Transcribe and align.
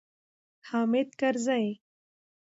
حامد 0.69 1.09
کرزی 1.19 1.65